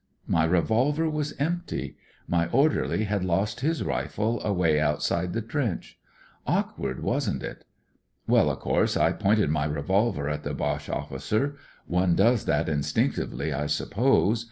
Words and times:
My 0.25 0.45
revolver 0.45 1.07
was 1.07 1.33
empty. 1.33 1.95
My 2.27 2.47
orderly 2.49 3.03
had 3.03 3.23
lost 3.23 3.61
nis 3.63 3.83
rifle 3.83 4.41
away 4.43 4.79
outside 4.79 5.33
the 5.33 5.43
trench. 5.43 5.99
Awk 6.47 6.75
ward, 6.79 7.03
wasn't 7.03 7.43
it?" 7.43 7.65
Well, 8.27 8.49
of 8.49 8.57
course, 8.57 8.97
I 8.97 9.11
pointed 9.11 9.51
my 9.51 9.65
revolver 9.65 10.27
at 10.27 10.41
th^ 10.43 10.57
Boche 10.57 10.89
officer. 10.89 11.55
One 11.85 12.15
does 12.15 12.45
that 12.45 12.67
in 12.67 12.79
stinctively, 12.79 13.53
I 13.53 13.67
suppose. 13.67 14.39